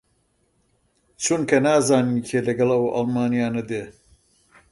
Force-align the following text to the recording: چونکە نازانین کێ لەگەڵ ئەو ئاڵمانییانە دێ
چونکە 1.23 1.57
نازانین 1.65 2.19
کێ 2.27 2.39
لەگەڵ 2.47 2.69
ئەو 2.73 2.85
ئاڵمانییانە 2.93 3.63
دێ 3.69 3.83